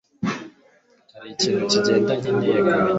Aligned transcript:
hari 1.13 1.27
ikintu 1.35 1.63
kigenda 1.71 2.11
nkeneye 2.19 2.55
kumenya 2.63 2.89